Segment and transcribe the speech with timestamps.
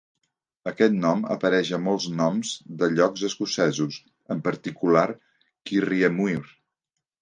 [0.69, 4.03] Aquest nom apareix a molts noms de llocs escocesos,
[4.37, 5.09] en particular
[5.73, 6.45] Kirriemuir.